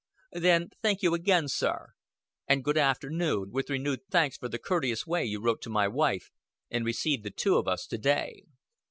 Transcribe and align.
"Then 0.33 0.69
thank 0.81 1.03
you 1.03 1.13
again, 1.13 1.47
sir. 1.47 1.89
And 2.47 2.63
good 2.63 2.75
afternoon 2.75 3.51
with 3.51 3.69
renewed 3.69 3.99
thanks 4.09 4.35
for 4.35 4.49
the 4.49 4.57
courteous 4.57 5.05
way 5.05 5.25
you 5.25 5.39
wrote 5.39 5.61
to 5.61 5.69
my 5.69 5.87
wife, 5.87 6.31
and 6.71 6.83
received 6.83 7.21
the 7.23 7.29
two 7.29 7.55
of 7.55 7.67
us 7.67 7.85
to 7.85 7.99
day." 7.99 8.41